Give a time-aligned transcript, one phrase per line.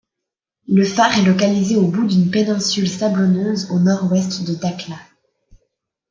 [0.67, 4.97] Le phare est localisé au bout d'une péninsule sablonneuse au nord-ouest de Dakhla.